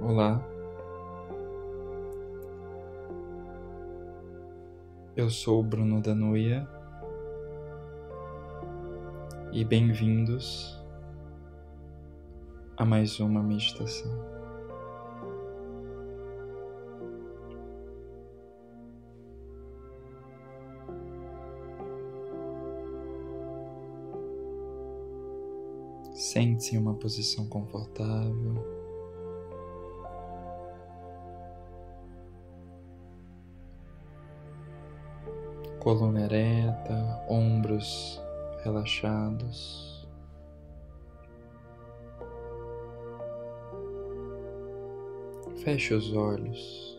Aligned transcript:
Olá, 0.00 0.42
eu 5.14 5.30
sou 5.30 5.62
Bruno 5.62 6.00
Danuia 6.00 6.66
e 9.52 9.64
bem-vindos 9.64 10.82
a 12.76 12.84
mais 12.84 13.20
uma 13.20 13.42
meditação. 13.42 14.10
Sente-se 26.12 26.76
em 26.76 26.78
uma 26.78 26.94
posição 26.94 27.46
confortável. 27.46 28.81
Coluna 35.82 36.20
ereta, 36.26 37.24
ombros 37.28 38.22
relaxados. 38.62 40.06
Feche 45.64 45.92
os 45.92 46.14
olhos. 46.14 46.96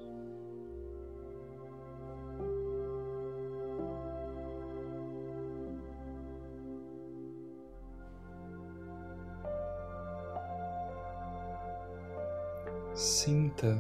Sinta 12.94 13.78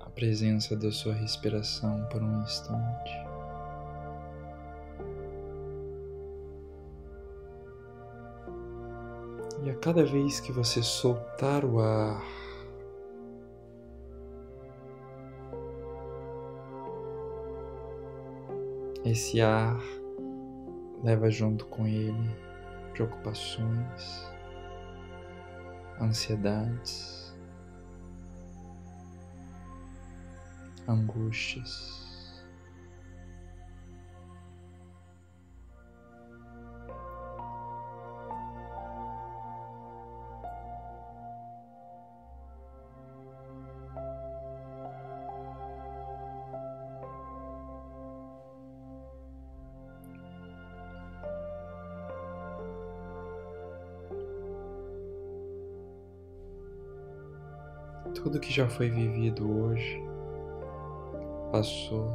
a 0.00 0.08
presença 0.08 0.74
da 0.74 0.90
sua 0.90 1.12
respiração 1.12 2.06
por 2.10 2.22
um 2.22 2.40
instante. 2.40 3.31
E 9.64 9.70
a 9.70 9.74
cada 9.76 10.04
vez 10.04 10.40
que 10.40 10.50
você 10.50 10.82
soltar 10.82 11.64
o 11.64 11.80
ar, 11.80 12.22
esse 19.04 19.40
ar 19.40 19.80
leva 21.02 21.30
junto 21.30 21.66
com 21.66 21.86
ele 21.86 22.36
preocupações, 22.92 24.28
ansiedades. 26.00 27.22
angústias. 30.88 32.01
Tudo 58.14 58.38
que 58.40 58.52
já 58.52 58.68
foi 58.68 58.88
vivido 58.88 59.50
hoje 59.50 60.02
passou 61.50 62.10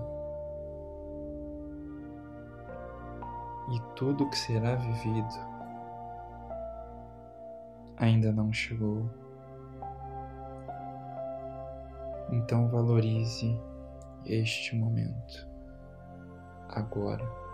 e 3.69 3.80
tudo 3.96 4.30
que 4.30 4.38
será 4.38 4.75
vivido 4.75 5.58
ainda 7.97 8.31
não 8.31 8.53
chegou. 8.53 9.09
Então 12.31 12.69
valorize 12.69 13.59
este 14.25 14.75
momento, 14.75 15.47
agora. 16.69 17.47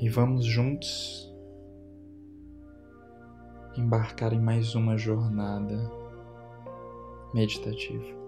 E 0.00 0.08
vamos 0.08 0.44
juntos 0.44 1.32
embarcar 3.76 4.32
em 4.32 4.40
mais 4.40 4.74
uma 4.74 4.96
jornada 4.96 5.90
meditativa. 7.32 8.23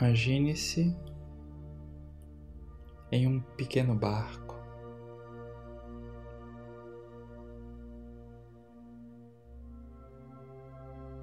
Imagine-se 0.00 0.96
em 3.10 3.26
um 3.26 3.40
pequeno 3.40 3.96
barco. 3.96 4.54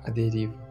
A 0.04 0.10
deriva. 0.12 0.66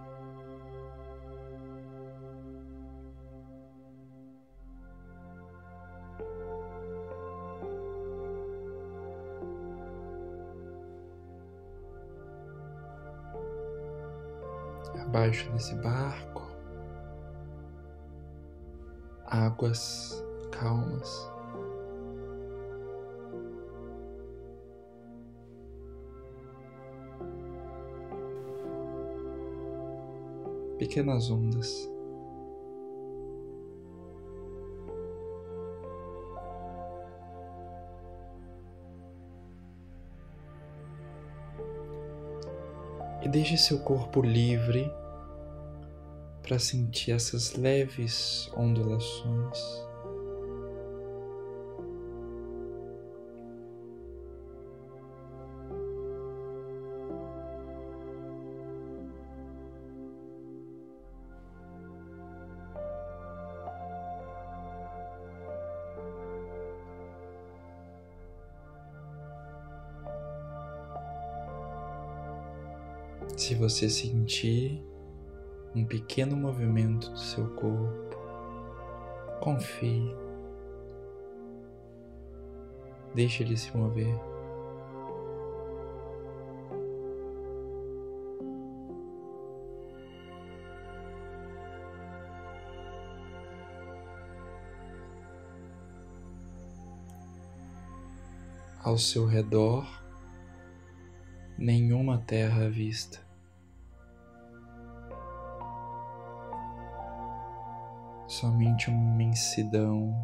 Abaixo 15.01 15.51
desse 15.53 15.75
barco 15.77 16.34
águas 19.35 20.25
calmas. 20.53 21.29
Pequenas 30.79 31.31
ondas. 31.31 31.91
E 43.23 43.29
deixe 43.29 43.57
seu 43.57 43.81
corpo 43.81 44.21
livre 44.21 44.93
para 46.45 46.59
sentir 46.59 47.13
essas 47.13 47.55
leves 47.55 48.51
ondulações. 48.55 49.59
Se 73.35 73.55
você 73.55 73.89
sentir 73.89 74.83
um 75.75 75.85
pequeno 75.85 76.37
movimento 76.37 77.11
do 77.11 77.19
seu 77.19 77.49
corpo, 77.57 78.17
confie. 79.41 80.15
Deixe 83.15 83.43
ele 83.43 83.57
se 83.57 83.77
mover. 83.77 84.15
Ao 98.81 98.99
seu 98.99 99.25
redor, 99.27 99.89
nenhuma 101.57 102.19
terra 102.19 102.67
à 102.67 102.69
vista. 102.69 103.24
Somente 108.45 108.91
uma 108.91 109.15
imensidão 109.15 110.15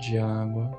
de 0.00 0.16
água. 0.16 0.70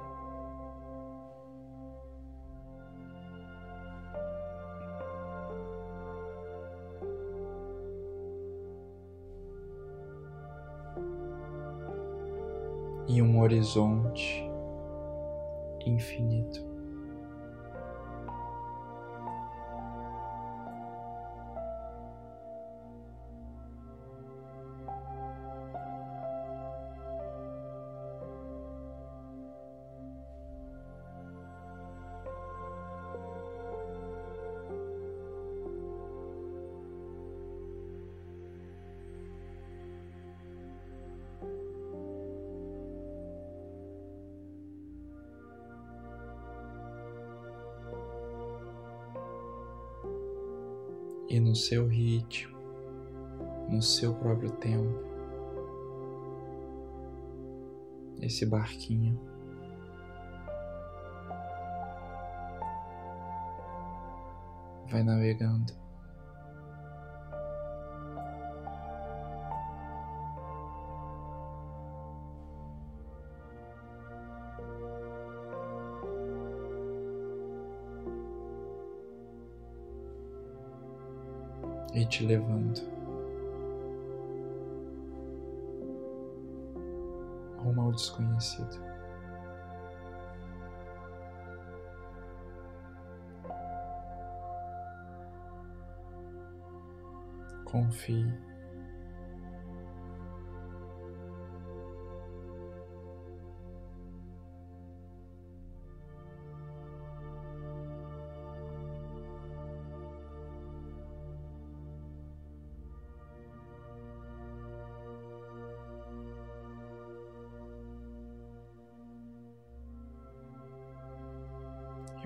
E 13.07 13.21
um 13.21 13.39
horizonte 13.41 14.43
infinito. 15.85 16.72
E 51.33 51.39
no 51.39 51.55
seu 51.55 51.87
ritmo, 51.87 52.55
no 53.67 53.81
seu 53.81 54.13
próprio 54.13 54.51
tempo. 54.51 55.01
Esse 58.21 58.45
barquinho 58.45 59.19
vai 64.91 65.01
navegando. 65.01 65.73
Te 82.13 82.23
levando 82.27 82.79
rumo 87.57 87.81
ao 87.81 87.91
desconhecido. 87.91 88.79
Confie. 97.65 98.52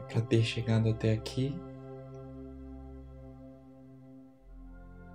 Para 0.07 0.21
ter 0.21 0.41
chegado 0.41 0.89
até 0.89 1.13
aqui, 1.13 1.59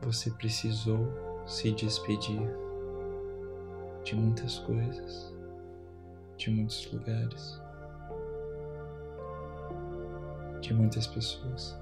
você 0.02 0.30
precisou 0.32 1.06
se 1.46 1.72
despedir 1.72 2.42
de 4.04 4.14
muitas 4.16 4.58
coisas, 4.58 5.34
de 6.36 6.50
muitos 6.50 6.92
lugares, 6.92 7.60
de 10.60 10.74
muitas 10.74 11.06
pessoas. 11.06 11.78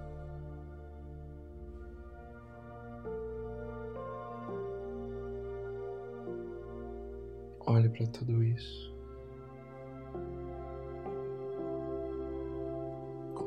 Olhe 7.66 7.88
para 7.88 8.06
tudo 8.08 8.42
isso. 8.42 8.89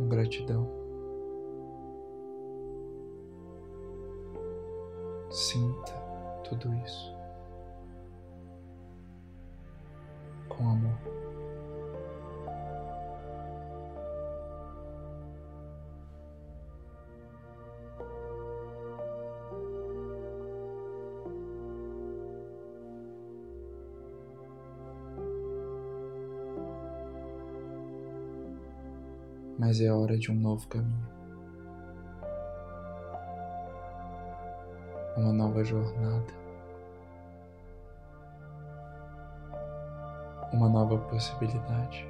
Com 0.04 0.10
gratidão. 0.10 0.70
Sinta 5.30 5.92
tudo 6.44 6.74
isso 6.86 7.13
mas 29.74 29.82
é 29.82 29.92
hora 29.92 30.16
de 30.16 30.32
um 30.32 30.36
novo 30.36 30.68
caminho. 30.68 31.10
Uma 35.18 35.34
nova 35.34 35.64
jornada. 35.64 36.32
Uma 40.52 40.70
nova 40.70 41.00
possibilidade. 41.10 42.08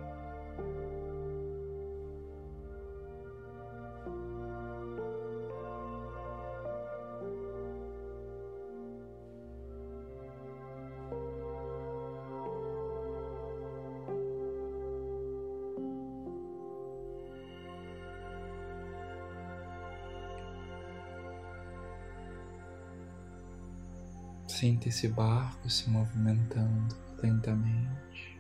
Sinta 24.54 24.88
esse 24.88 25.08
barco 25.08 25.68
se 25.68 25.90
movimentando 25.90 26.96
lentamente. 27.24 28.40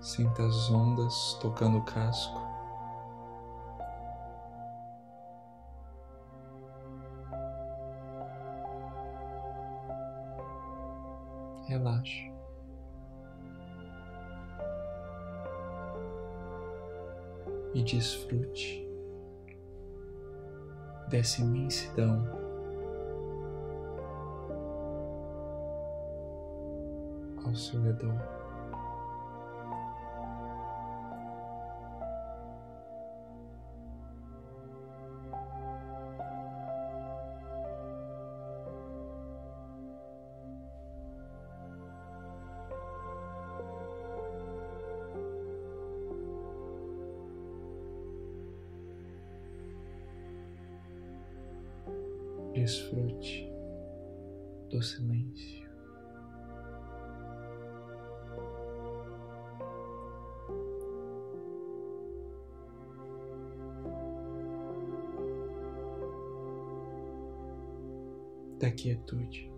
Sinta 0.00 0.46
as 0.46 0.70
ondas 0.70 1.36
tocando 1.42 1.78
o 1.78 1.84
casco. 1.84 2.40
Relaxe. 11.66 12.32
E 17.74 17.82
desfrute 17.82 18.89
dessa 21.10 21.42
imensidão. 21.42 22.24
Ao 27.44 27.54
seu 27.54 27.82
redor. 27.82 28.39
Da 68.60 68.70
quietude. 68.70 69.50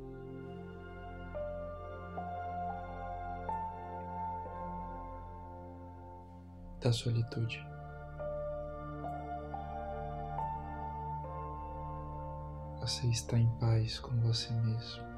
Da 6.81 6.93
solitude. 6.93 7.67
Você 12.81 13.09
está 13.09 13.37
em 13.37 13.49
paz 13.59 13.99
com 13.99 14.17
você 14.21 14.53
mesmo. 14.53 15.12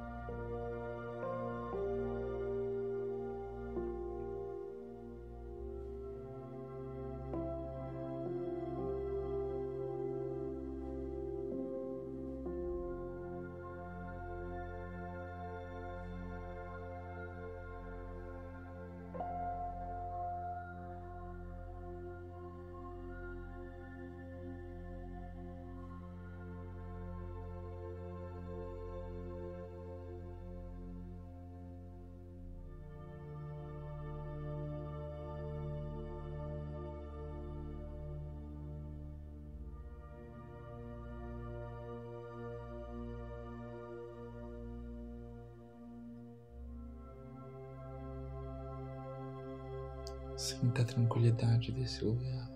Sinta 50.45 50.83
a 50.83 50.85
tranquilidade 50.85 51.71
desse 51.71 52.05
lugar. 52.05 52.54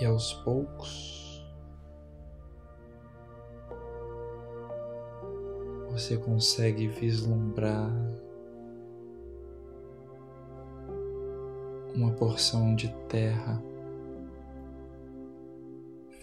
E 0.00 0.04
aos 0.04 0.32
poucos 0.32 1.24
você 5.90 6.16
consegue 6.16 6.88
vislumbrar 6.88 7.88
uma 11.94 12.10
porção 12.10 12.74
de 12.74 12.92
terra 13.08 13.62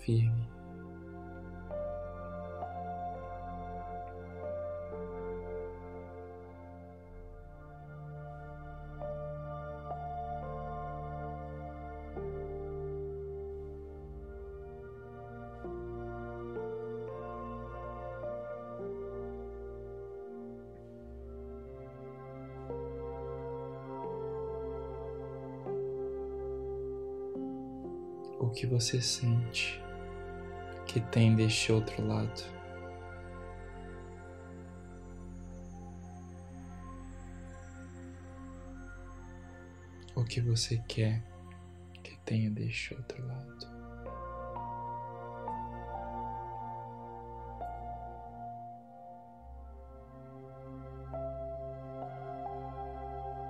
firme. 0.03 0.40
Que 28.51 28.67
você 28.67 29.01
sente 29.01 29.81
que 30.85 30.99
tem 30.99 31.35
deste 31.35 31.71
outro 31.71 32.05
lado. 32.05 32.43
O 40.15 40.23
que 40.23 40.41
você 40.41 40.77
quer 40.87 41.23
que 42.03 42.17
tenha 42.25 42.51
deste 42.51 42.93
outro 42.93 43.25
lado. 43.25 43.81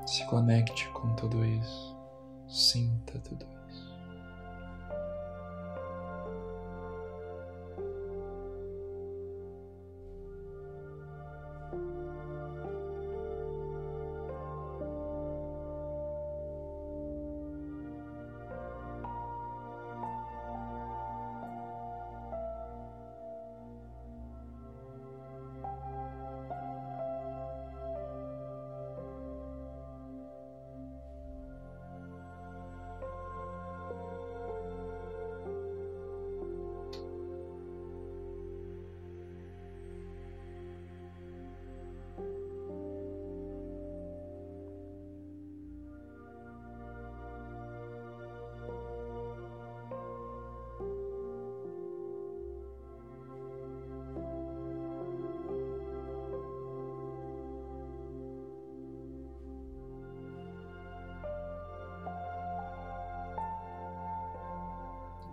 Se 0.06 0.26
conecte 0.26 0.90
com 0.90 1.16
tudo 1.16 1.44
isso, 1.46 1.98
sinta 2.48 3.18
tudo 3.20 3.46
isso. 3.46 3.61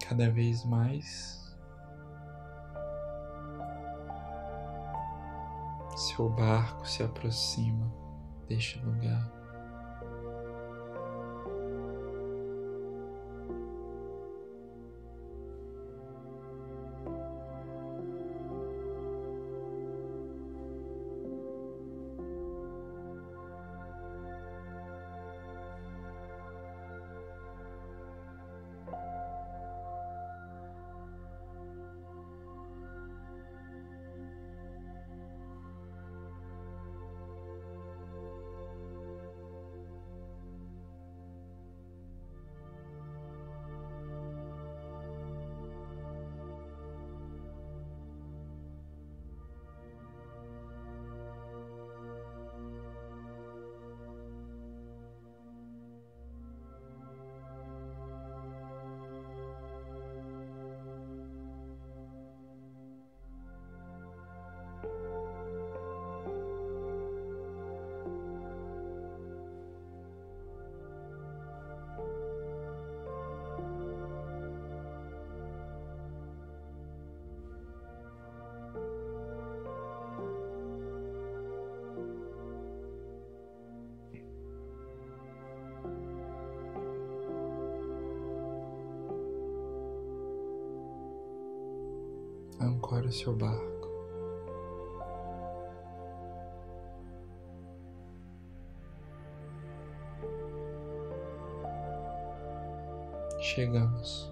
Cada 0.09 0.31
vez 0.31 0.65
mais. 0.65 1.37
Seu 5.97 6.31
barco 6.31 6.88
se 6.88 7.03
aproxima 7.03 7.93
deste 8.49 8.79
lugar. 8.79 9.38
Ancore 92.61 93.07
o 93.07 93.12
seu 93.12 93.35
barco. 93.35 93.79
Chegamos. 103.41 104.31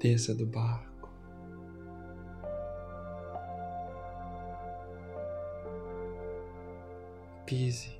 Desça 0.00 0.34
do 0.34 0.44
barco. 0.46 0.91
Pise 7.52 7.90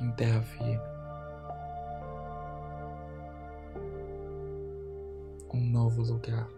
em 0.00 0.12
terra 0.12 0.40
firme. 0.42 0.80
Um 5.52 5.58
novo 5.72 6.02
lugar. 6.02 6.48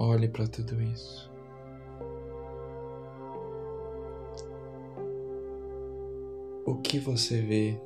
Olhe 0.00 0.26
para 0.26 0.48
tudo 0.48 0.82
isso. 0.82 1.30
O 6.66 6.74
que 6.82 6.98
você 6.98 7.40
vê 7.40 7.80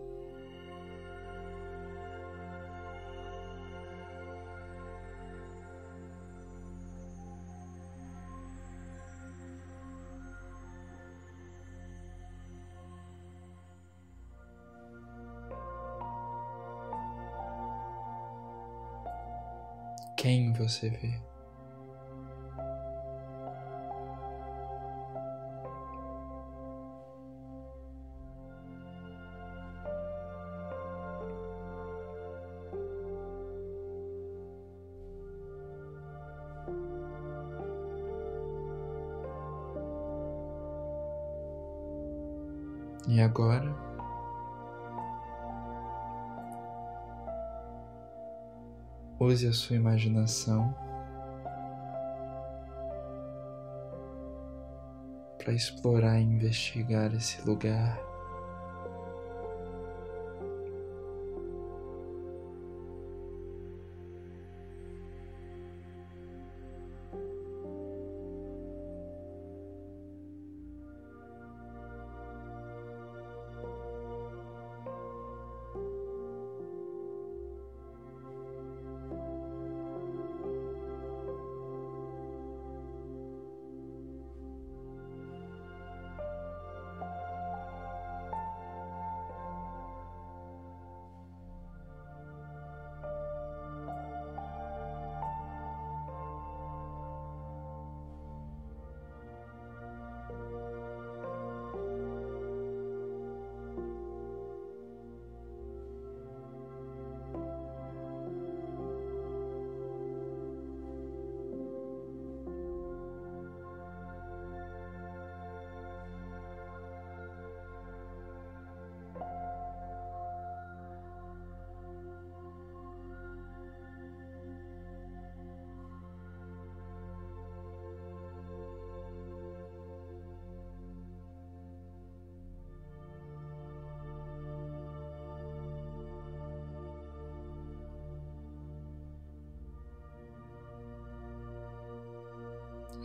você 20.75 20.91
vê. 20.91 21.15
E 43.07 43.21
agora 43.21 43.94
Use 49.25 49.47
a 49.47 49.53
sua 49.55 49.77
imaginação 49.77 50.75
para 55.39 55.55
explorar 55.55 56.21
e 56.21 56.25
investigar 56.25 57.15
esse 57.15 57.41
lugar. 57.41 58.14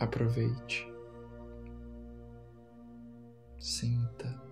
Aproveite. 0.00 0.90
Sinta. 3.58 4.42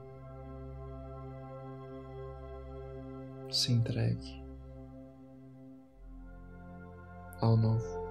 Se 3.51 3.73
entregue 3.73 4.45
ao 7.41 7.57
novo. 7.57 8.08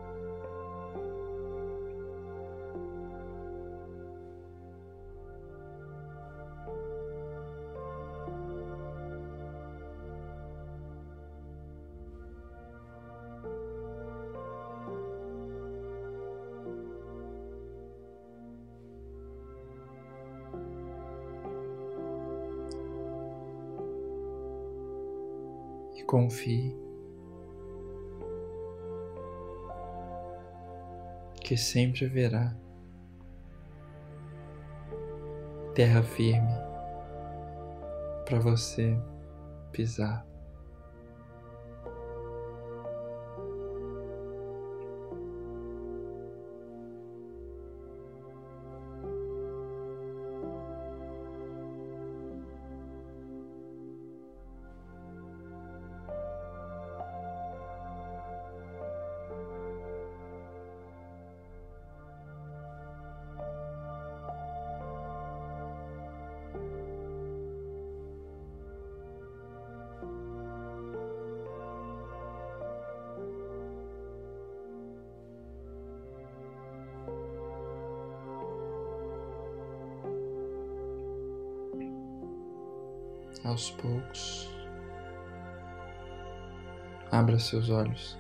Confie 26.08 26.74
que 31.42 31.56
sempre 31.56 32.06
haverá 32.06 32.56
terra 35.76 36.02
firme 36.02 36.52
para 38.26 38.40
você 38.40 38.98
pisar. 39.72 40.27
aos 83.44 83.72
poucos, 83.72 84.50
abra 87.12 87.40
seus 87.40 87.70
olhos. 87.70 88.18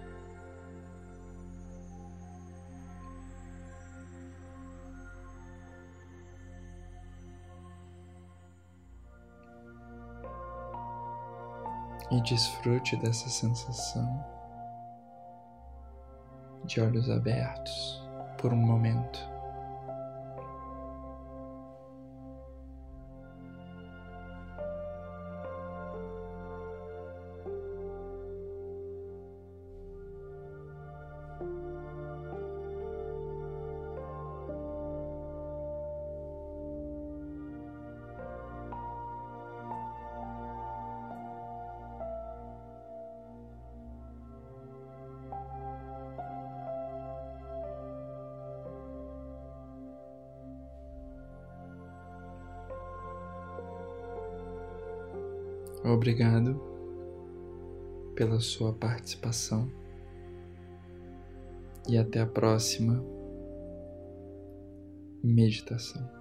E 12.10 12.21
desfrute 12.21 12.95
dessa 12.97 13.27
sensação 13.30 14.25
de 16.63 16.80
olhos 16.80 17.10
abertos 17.10 18.01
por 18.38 18.53
um 18.53 18.58
momento. 18.58 19.37
Obrigado 55.97 56.62
pela 58.13 58.39
sua 58.39 58.71
participação 58.71 59.67
e 61.89 61.97
até 61.97 62.21
a 62.21 62.27
próxima 62.27 63.03
meditação. 65.23 66.16